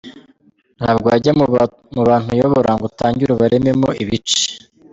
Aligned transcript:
Ntabwo 0.77 1.05
wajya 1.11 1.31
mu 1.93 2.01
bantu 2.09 2.27
uyobora 2.33 2.69
ngo 2.75 2.83
utangire 2.91 3.29
ubarememo 3.33 3.89
ibice. 4.03 4.43